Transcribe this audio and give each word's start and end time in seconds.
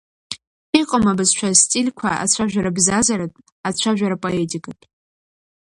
Иҟам 0.79 1.05
абызшәа 1.11 1.47
астильқәа 1.51 2.09
ацәажәара-бзазаратә, 2.23 3.39
ацәажәарапоетикатә… 3.67 4.85